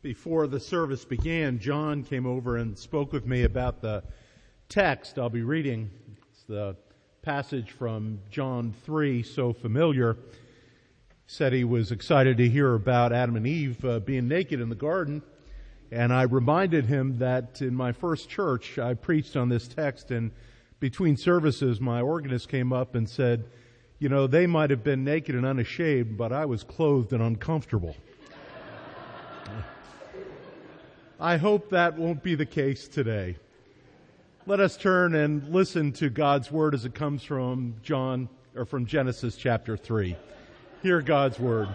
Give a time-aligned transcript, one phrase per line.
[0.00, 4.04] Before the service began, John came over and spoke with me about the
[4.68, 5.90] text I'll be reading.
[6.30, 6.76] It's the
[7.22, 10.16] passage from John 3, so familiar.
[11.26, 14.76] Said he was excited to hear about Adam and Eve uh, being naked in the
[14.76, 15.20] garden.
[15.90, 20.30] And I reminded him that in my first church, I preached on this text and
[20.78, 23.46] between services, my organist came up and said,
[23.98, 27.96] you know, they might have been naked and unashamed, but I was clothed and uncomfortable.
[31.20, 33.36] I hope that won't be the case today.
[34.46, 38.86] Let us turn and listen to God's word as it comes from John or from
[38.86, 40.16] Genesis chapter 3.
[40.82, 41.68] Hear God's word.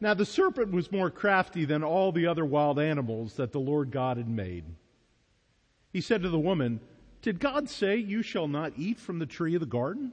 [0.00, 3.90] Now the serpent was more crafty than all the other wild animals that the Lord
[3.90, 4.64] God had made.
[5.92, 6.80] He said to the woman,
[7.22, 10.12] Did God say you shall not eat from the tree of the garden?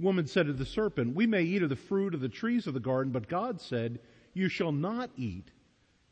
[0.00, 2.74] Woman said to the serpent, We may eat of the fruit of the trees of
[2.74, 3.98] the garden, but God said,
[4.38, 5.50] you shall not eat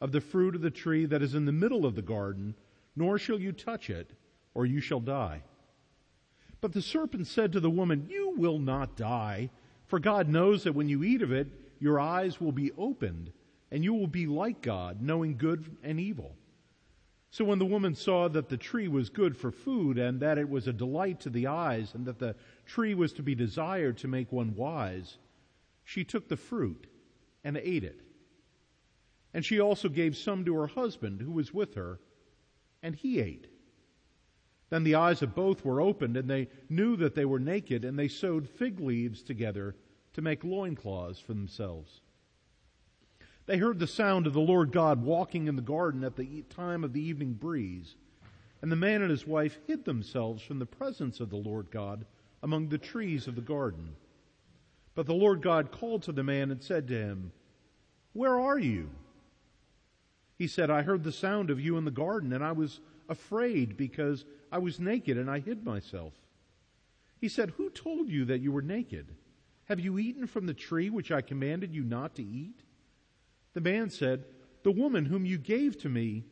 [0.00, 2.55] of the fruit of the tree that is in the middle of the garden,
[2.97, 4.10] nor shall you touch it,
[4.52, 5.42] or you shall die.
[6.60, 9.50] But the serpent said to the woman, You will not die,
[9.86, 11.47] for God knows that when you eat of it,
[11.78, 13.30] your eyes will be opened,
[13.70, 16.34] and you will be like God, knowing good and evil.
[17.30, 20.48] So when the woman saw that the tree was good for food, and that it
[20.48, 24.08] was a delight to the eyes, and that the tree was to be desired to
[24.08, 25.19] make one wise,
[25.84, 26.86] she took the fruit
[27.44, 28.00] and ate it.
[29.34, 32.00] And she also gave some to her husband who was with her,
[32.82, 33.48] and he ate.
[34.70, 37.98] Then the eyes of both were opened, and they knew that they were naked, and
[37.98, 39.77] they sewed fig leaves together
[40.14, 42.00] to make loincloths for themselves.
[43.47, 46.83] They heard the sound of the Lord God walking in the garden at the time
[46.83, 47.94] of the evening breeze,
[48.61, 52.05] and the man and his wife hid themselves from the presence of the Lord God
[52.42, 53.94] among the trees of the garden.
[54.97, 57.33] But the Lord God called to the man and said to him,
[58.14, 58.91] Where are you?
[60.38, 63.76] He said, I heard the sound of you in the garden, and I was afraid
[63.76, 66.15] because I was naked and I hid myself.
[67.20, 69.06] He said, Who told you that you were naked?
[69.66, 72.62] Have you eaten from the tree which I commanded you not to eat?
[73.56, 74.27] The man said,
[74.65, 76.25] The woman whom you gave to me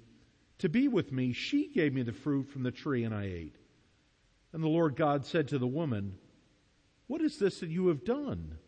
[0.59, 3.57] to be with me, she gave me the fruit from the tree, and I ate.
[4.53, 6.19] And the Lord God said to the woman,
[7.07, 8.59] What is this that you have done?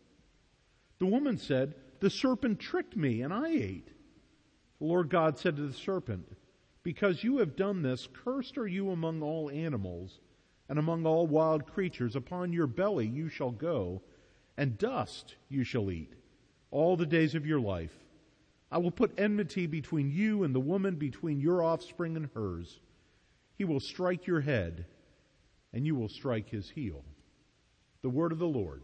[0.97, 3.91] The woman said, The serpent tricked me, and I ate.
[4.79, 6.25] The Lord God said to the serpent,
[6.81, 10.19] Because you have done this, cursed are you among all animals,
[10.67, 12.15] and among all wild creatures.
[12.15, 14.01] Upon your belly you shall go,
[14.57, 16.15] and dust you shall eat,
[16.71, 17.93] all the days of your life.
[18.71, 22.79] I will put enmity between you and the woman, between your offspring and hers.
[23.57, 24.85] He will strike your head,
[25.73, 27.03] and you will strike his heel.
[28.01, 28.83] The word of the Lord.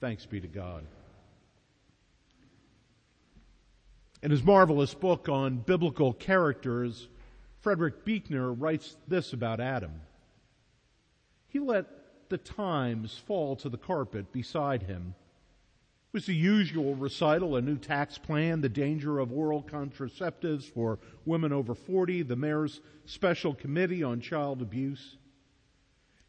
[0.00, 0.84] Thanks be to God.
[4.22, 7.08] In his marvelous book on biblical characters,
[7.60, 10.00] Frederick Buechner writes this about Adam.
[11.48, 11.86] He let
[12.30, 15.14] the times fall to the carpet beside him.
[16.14, 21.52] Was the usual recital, a new tax plan, the danger of oral contraceptives for women
[21.52, 25.16] over 40, the mayor's special committee on child abuse.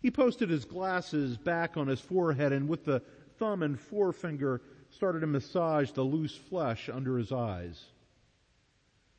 [0.01, 3.03] He posted his glasses back on his forehead and with the
[3.37, 7.85] thumb and forefinger started to massage the loose flesh under his eyes.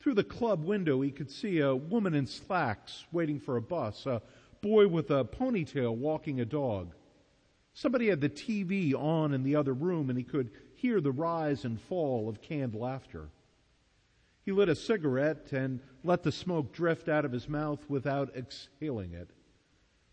[0.00, 4.04] Through the club window, he could see a woman in slacks waiting for a bus,
[4.04, 4.20] a
[4.62, 6.92] boy with a ponytail walking a dog.
[7.76, 11.66] Somebody had the TV on in the other room, and he could hear the rise
[11.66, 13.28] and fall of canned laughter.
[14.46, 19.12] He lit a cigarette and let the smoke drift out of his mouth without exhaling
[19.12, 19.28] it.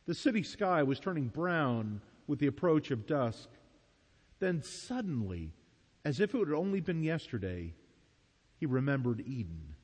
[0.05, 3.47] The city sky was turning brown with the approach of dusk.
[4.39, 5.53] Then suddenly,
[6.03, 7.73] as if it had only been yesterday,
[8.59, 9.75] he remembered Eden.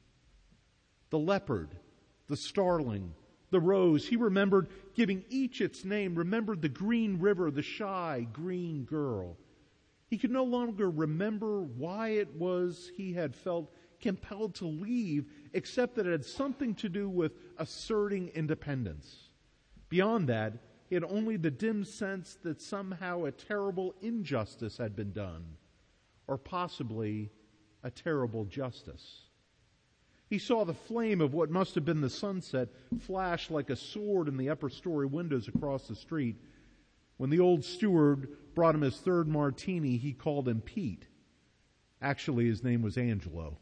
[1.11, 1.69] The leopard,
[2.27, 3.13] the starling,
[3.51, 8.83] the rose, he remembered giving each its name, remembered the green river, the shy green
[8.83, 9.37] girl.
[10.07, 13.71] He could no longer remember why it was he had felt
[14.01, 19.29] compelled to leave, except that it had something to do with asserting independence.
[19.89, 20.53] Beyond that,
[20.87, 25.57] he had only the dim sense that somehow a terrible injustice had been done,
[26.27, 27.29] or possibly
[27.83, 29.28] a terrible justice.
[30.29, 32.69] He saw the flame of what must have been the sunset
[33.01, 36.35] flash like a sword in the upper story windows across the street.
[37.17, 41.05] When the old steward brought him his third martini, he called him Pete.
[42.01, 43.57] Actually, his name was Angelo.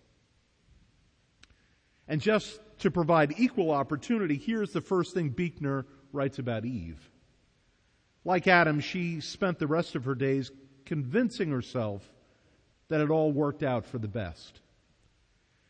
[2.08, 7.10] And just to provide equal opportunity, here's the first thing Buechner writes about Eve.
[8.26, 10.52] Like Adam, she spent the rest of her days
[10.86, 12.08] convincing herself
[12.90, 14.60] that it all worked out for the best.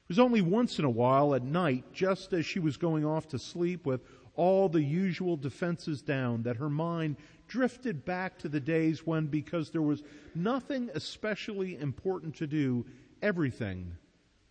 [0.08, 3.28] It was only once in a while at night, just as she was going off
[3.28, 4.00] to sleep with
[4.36, 7.18] all the usual defenses down, that her mind
[7.50, 12.86] drifted back to the days when, because there was nothing especially important to do,
[13.22, 13.98] everything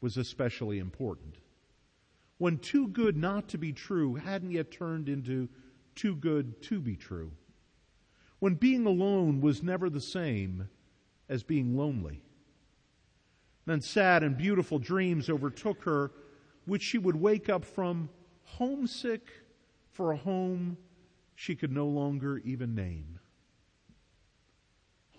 [0.02, 1.36] was especially important.
[2.36, 5.48] When too good not to be true hadn't yet turned into
[5.94, 7.32] too good to be true.
[8.40, 10.68] When being alone was never the same
[11.30, 12.25] as being lonely.
[13.66, 16.12] Then sad and beautiful dreams overtook her,
[16.64, 18.08] which she would wake up from
[18.44, 19.28] homesick
[19.92, 20.76] for a home
[21.34, 23.18] she could no longer even name.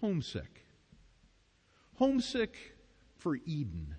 [0.02, 0.64] Homesick.
[1.98, 2.56] Homesick
[3.18, 3.96] for Eden.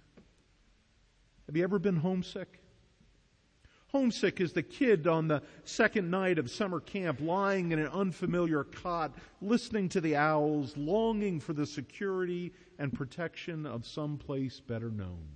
[1.47, 2.61] Have you ever been homesick?
[3.89, 8.65] Homesick is the kid on the second night of summer camp lying in an unfamiliar
[8.65, 14.91] cot, listening to the owls, longing for the security and protection of some place better
[14.91, 15.27] known.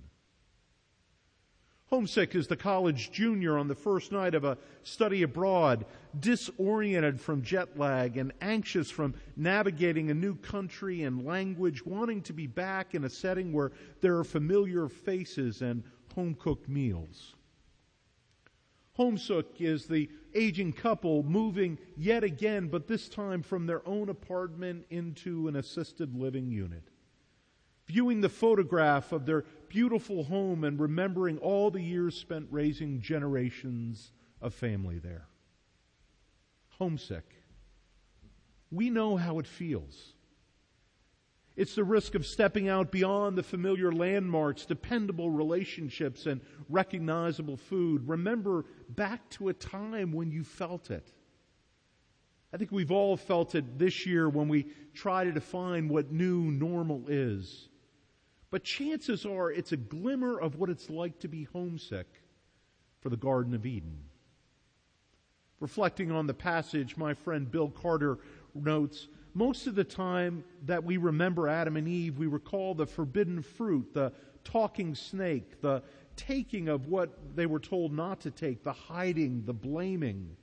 [1.87, 5.85] Homesick is the college junior on the first night of a study abroad,
[6.19, 12.33] disoriented from jet lag and anxious from navigating a new country and language, wanting to
[12.33, 13.71] be back in a setting where
[14.01, 15.83] there are familiar faces and
[16.15, 17.35] home cooked meals.
[18.93, 24.85] Homesick is the aging couple moving yet again, but this time from their own apartment
[24.89, 26.83] into an assisted living unit
[27.85, 34.11] viewing the photograph of their beautiful home and remembering all the years spent raising generations
[34.41, 35.27] of family there.
[36.79, 37.35] Homesick.
[38.71, 40.12] We know how it feels.
[41.55, 48.07] It's the risk of stepping out beyond the familiar landmarks, dependable relationships, and recognizable food.
[48.07, 51.11] Remember back to a time when you felt it.
[52.51, 56.51] I think we've all felt it this year when we try to define what new
[56.51, 57.69] normal is.
[58.49, 62.07] But chances are it's a glimmer of what it's like to be homesick
[63.01, 63.97] for the Garden of Eden.
[65.59, 68.19] Reflecting on the passage, my friend Bill Carter
[68.53, 73.41] notes, most of the time that we remember Adam and Eve, we recall the forbidden
[73.41, 74.11] fruit, the
[74.43, 75.81] talking snake, the
[76.15, 80.35] taking of what they were told not to take, the hiding, the blaming.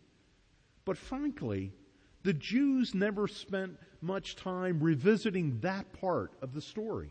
[0.85, 1.73] But frankly,
[2.23, 7.11] the Jews never spent much time revisiting that part of the story.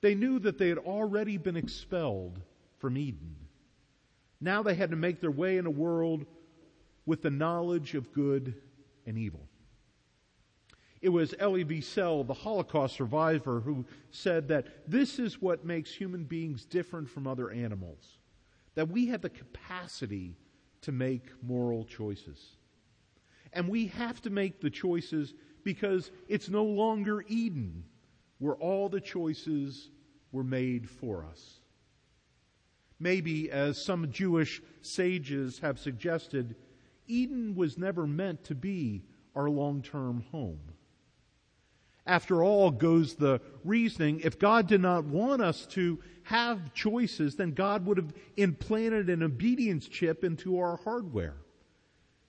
[0.00, 2.40] They knew that they had already been expelled
[2.78, 3.34] from Eden.
[4.40, 6.26] Now they had to make their way in a world
[7.06, 8.54] with the knowledge of good
[9.06, 9.48] and evil.
[11.02, 16.24] It was Elie Wiesel, the Holocaust survivor, who said that this is what makes human
[16.24, 18.18] beings different from other animals.
[18.74, 20.36] That we have the capacity
[20.82, 22.56] to make moral choices.
[23.52, 25.34] And we have to make the choices
[25.64, 27.84] because it's no longer Eden
[28.38, 29.90] where all the choices
[30.32, 31.60] were made for us.
[32.98, 36.56] Maybe, as some Jewish sages have suggested,
[37.06, 39.04] Eden was never meant to be
[39.34, 40.60] our long term home.
[42.06, 47.52] After all, goes the reasoning, if God did not want us to have choices, then
[47.52, 51.36] God would have implanted an obedience chip into our hardware.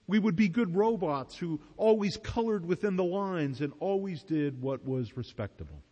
[0.06, 4.84] We would be good robots who always colored within the lines and always did what
[4.84, 5.82] was respectable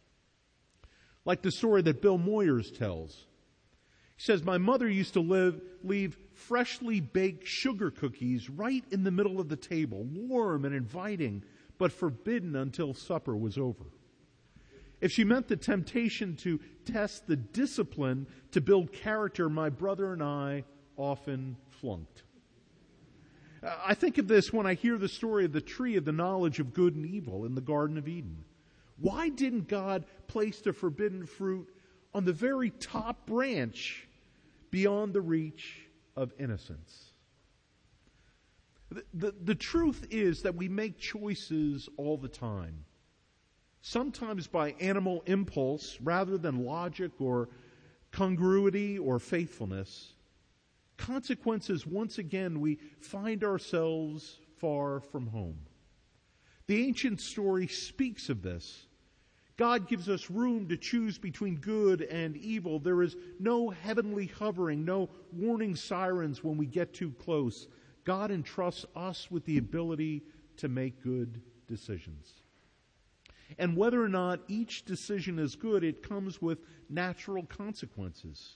[1.27, 3.27] like the story that Bill Moyers tells.
[4.17, 9.10] He says, My mother used to live, leave freshly baked sugar cookies right in the
[9.10, 11.44] middle of the table, warm and inviting,
[11.79, 13.85] but forbidden until supper was over.
[15.01, 20.23] If she meant the temptation to test the discipline to build character, my brother and
[20.23, 20.65] I
[20.97, 22.23] often flunked.
[23.63, 26.61] I think of this when I hear the story of the tree of the knowledge
[26.61, 28.45] of good and evil in the Garden of Eden.
[28.99, 31.69] Why didn't God place the forbidden fruit
[32.15, 34.09] on the very top branch
[34.71, 37.13] beyond the reach of innocence?
[39.15, 42.84] The, the, truth is that we make choices all the time.
[43.81, 47.48] Sometimes by animal impulse rather than logic or
[48.10, 50.12] congruity or faithfulness.
[50.96, 55.58] Consequences, once again, we find ourselves far from home.
[56.67, 58.86] The ancient story speaks of this.
[59.56, 62.79] God gives us room to choose between good and evil.
[62.79, 67.69] There is no heavenly hovering, no warning sirens when we get too close.
[68.06, 70.22] God entrusts us with the ability
[70.58, 72.32] to make good decisions.
[73.58, 76.58] And whether or not each decision is good, it comes with
[76.89, 78.55] natural consequences.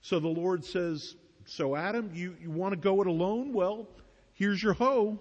[0.00, 3.52] So the Lord says, So Adam, you, you want to go it alone?
[3.52, 3.88] Well,
[4.34, 5.20] here's your hoe.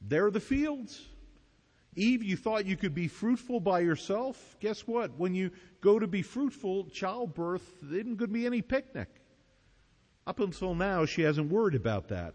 [0.00, 1.00] There are the fields.
[1.94, 4.56] Eve, you thought you could be fruitful by yourself.
[4.60, 5.18] Guess what?
[5.18, 5.50] When you
[5.80, 9.08] go to be fruitful, childbirth isn't going to be any picnic.
[10.26, 12.34] Up until now, she hasn't worried about that.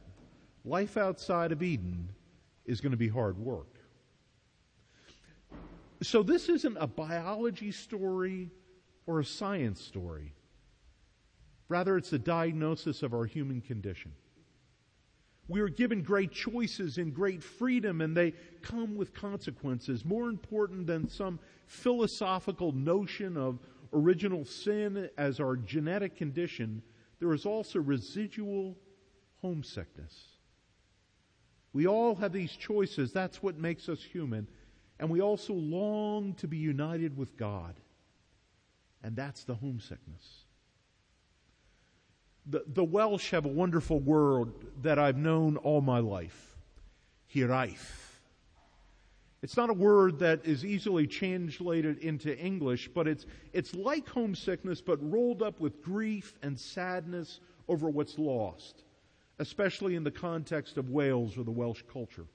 [0.68, 2.10] Life outside of Eden
[2.66, 3.80] is going to be hard work.
[6.04, 8.52] So this isn't a biology story
[9.06, 10.34] or a science story.
[11.70, 14.12] Rather, it's a diagnosis of our human condition.
[15.48, 20.04] We are given great choices and great freedom, and they come with consequences.
[20.04, 23.60] More important than some philosophical notion of
[23.94, 26.82] original sin as our genetic condition,
[27.20, 28.76] there is also residual
[29.42, 30.37] homesickness.
[31.74, 33.12] We all have these choices.
[33.12, 34.48] That's what makes us human.
[35.00, 37.76] And we also long to be united with God.
[39.04, 40.44] And that's the homesickness.
[42.48, 46.56] The, the Welsh have a wonderful word that I've known all my life.
[47.34, 48.08] Hiraeth.
[49.44, 54.82] It's not a word that is easily translated into English, but it's, it's like homesickness,
[54.82, 58.84] but rolled up with grief and sadness over what's lost,
[59.40, 62.26] especially in the context of Wales or the Welsh culture.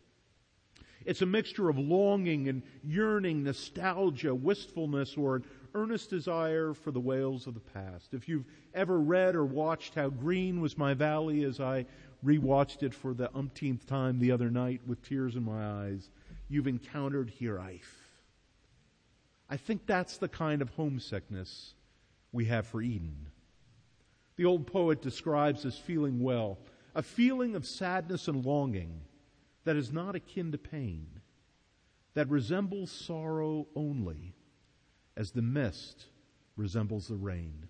[1.05, 5.45] It's a mixture of longing and yearning, nostalgia, wistfulness, or an
[5.75, 8.15] earnest desire for the Wales of the past.
[8.15, 8.45] If you've
[8.75, 11.87] ever read or watched How Green Was My Valley as I
[12.25, 16.11] rewatched it for the umpteenth time the other night with tears in my eyes,
[16.49, 17.81] you've encountered Hiraeth.
[19.51, 21.75] I think that's the kind of homesickness
[22.31, 23.27] we have for Eden.
[24.37, 26.59] The old poet describes this feeling well
[26.95, 29.03] a feeling of sadness and longing
[29.65, 31.07] that is not akin to pain,
[32.15, 34.35] that resembles sorrow only,
[35.17, 36.07] as the mist
[36.57, 37.69] resembles the rain.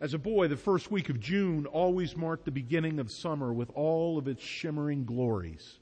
[0.00, 3.70] As a boy, the first week of June always marked the beginning of summer with
[3.74, 5.78] all of its shimmering glories.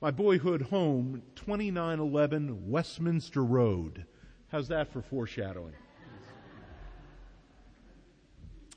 [0.00, 4.06] My boyhood home, 2911 Westminster Road.
[4.48, 5.74] How's that for foreshadowing?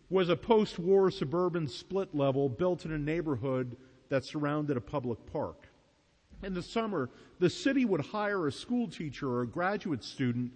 [0.10, 3.78] Was a post war suburban split level built in a neighborhood
[4.10, 5.68] that surrounded a public park.
[6.44, 10.52] In the summer, the city would hire a school teacher or a graduate student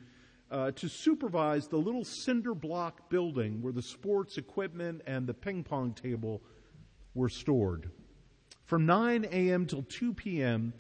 [0.50, 5.64] uh, to supervise the little cinder block building where the sports equipment and the ping
[5.64, 6.42] pong table
[7.16, 7.90] were stored.
[8.66, 9.66] From 9 a.m.
[9.66, 10.74] till 2 p.m.,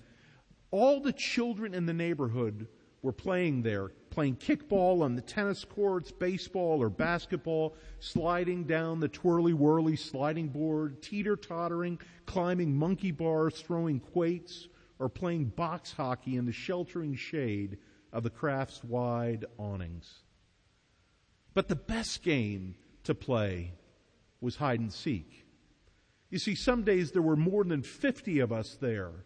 [0.72, 2.68] all the children in the neighborhood
[3.02, 9.08] were playing there, playing kickball on the tennis courts, baseball or basketball, sliding down the
[9.08, 14.68] twirly whirly sliding board, teeter tottering, climbing monkey bars, throwing quoits,
[15.00, 17.80] or playing box hockey in the sheltering shade
[18.12, 20.22] of the craft's wide awnings.
[21.56, 23.74] But the best game to play
[24.42, 25.48] was hide and seek.
[26.30, 29.26] You see, some days there were more than 50 of us there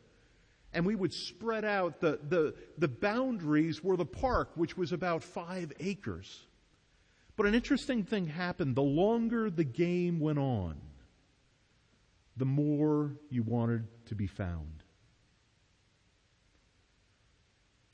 [0.78, 5.24] and we would spread out the, the, the boundaries were the park, which was about
[5.24, 6.46] five acres.
[7.36, 8.76] But an interesting thing happened.
[8.76, 10.76] The longer the game went on,
[12.38, 14.84] the more you wanted to be found.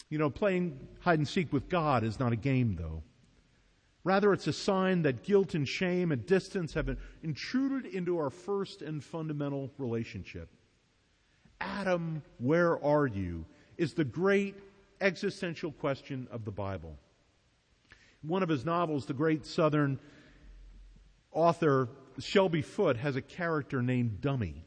[0.10, 3.02] You know, playing hide and seek with God is not a game, though.
[4.04, 8.82] Rather, it's a sign that guilt and shame and distance have intruded into our first
[8.82, 10.50] and fundamental relationship.
[11.64, 13.46] Adam, where are you?
[13.78, 14.56] is the great
[15.02, 16.96] existential question of the Bible.
[18.22, 20.00] One of his novels, the great Southern
[21.32, 21.90] author
[22.20, 24.66] Shelby Foote has a character named Dummy.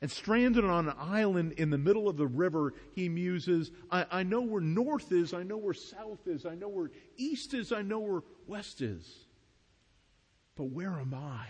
[0.00, 4.22] And stranded on an island in the middle of the river, he muses, I, I,
[4.24, 7.82] know where north is, I know where south is, I know where east is, I
[7.82, 9.26] know where west is.
[10.56, 11.46] But where am I?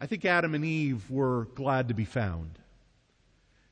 [0.00, 2.58] I think Adam and Eve were glad to be found.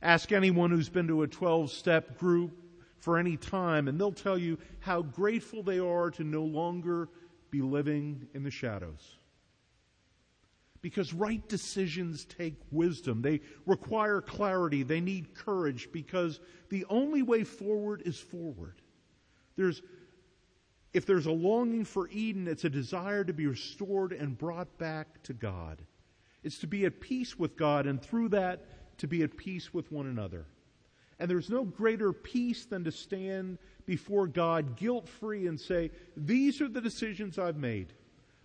[0.01, 2.53] Ask anyone who's been to a 12 step group
[2.99, 7.09] for any time, and they'll tell you how grateful they are to no longer
[7.51, 9.19] be living in the shadows.
[10.81, 13.23] Because right decisions take wisdom.
[13.23, 14.83] They require clarity.
[14.83, 18.75] They need courage because the only way forward is forward.
[19.57, 19.83] There's,
[20.93, 25.23] if there's a longing for Eden, it's a desire to be restored and brought back
[25.25, 25.83] to God.
[26.43, 29.91] It's to be at peace with God and through that to be at peace with
[29.93, 30.47] one another.
[31.19, 36.61] And there's no greater peace than to stand before God guilt free and say, These
[36.61, 37.93] are the decisions I've made.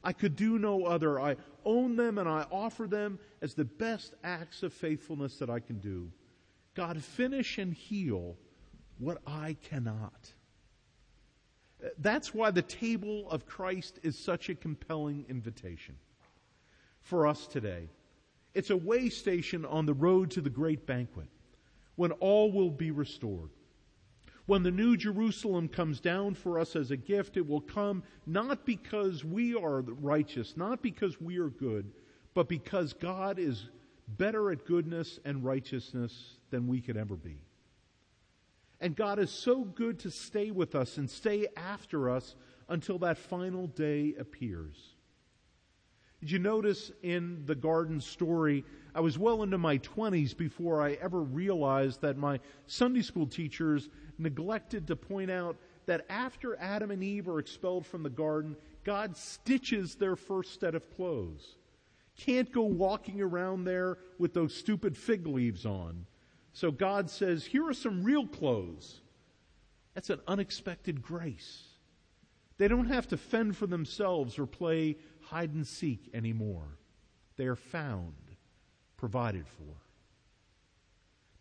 [0.04, 1.20] I could do no other.
[1.20, 5.60] I own them and I offer them as the best acts of faithfulness that I
[5.60, 6.12] can do.
[6.76, 8.38] God, finish and heal
[9.00, 10.34] what I cannot.
[11.98, 15.96] That's why the table of Christ is such a compelling invitation
[17.08, 17.90] for us today.
[18.54, 21.28] It's a way station on the road to the great banquet
[21.96, 23.50] when all will be restored.
[24.46, 28.66] When the new Jerusalem comes down for us as a gift, it will come not
[28.66, 31.92] because we are righteous, not because we are good,
[32.34, 33.70] but because God is
[34.08, 37.44] better at goodness and righteousness than we could ever be.
[38.80, 42.36] And God is so good to stay with us and stay after us
[42.70, 44.97] until that final day appears.
[46.20, 48.64] Did you notice in the garden story,
[48.96, 53.90] I was well into my 20s before I ever realized that my Sunday school teachers
[54.18, 59.16] neglected to point out that after Adam and Eve are expelled from the garden, God
[59.16, 61.56] stitches their first set of clothes.
[62.18, 66.08] Can't go walking around there with those stupid fig leaves on.
[66.54, 69.02] So God says, here are some real clothes.
[69.94, 71.64] That's an unexpected grace.
[72.58, 74.98] They don't have to fend for themselves or play
[75.30, 76.78] hide and seek anymore.
[77.36, 78.14] They are found,
[78.98, 79.76] provided for.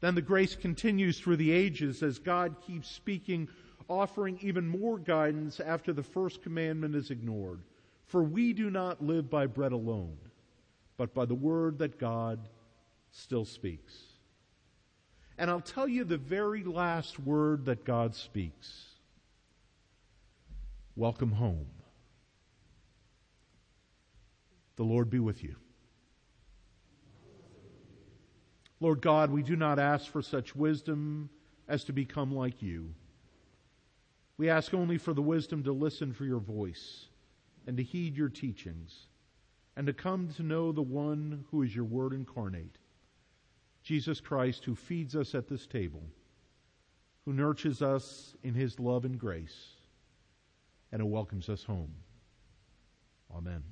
[0.01, 3.49] Then the grace continues through the ages as God keeps speaking,
[3.89, 7.61] offering even more guidance after the first commandment is ignored.
[8.07, 10.17] For we do not live by bread alone,
[10.97, 12.39] but by the word that God
[13.11, 13.95] still speaks.
[15.39, 18.85] And I'll tell you the very last word that God speaks.
[20.95, 21.67] Welcome home.
[24.77, 25.57] The Lord be with you.
[28.79, 31.31] Lord God, we do not ask for such wisdom
[31.67, 32.95] as to become like you.
[34.37, 37.07] We ask only for the wisdom to listen for your voice
[37.67, 39.07] and to heed your teachings
[39.77, 42.79] and to come to know the one who is your word incarnate,
[43.83, 46.03] Jesus Christ, who feeds us at this table,
[47.25, 49.69] who nurtures us in his love and grace,
[50.93, 51.95] and who welcomes us home.
[53.35, 53.63] Amen.